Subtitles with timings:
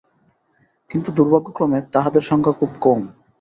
[0.91, 2.99] কিন্তু দুর্ভাগ্যক্রমে তাঁহাদের সংখ্যা খুব কম।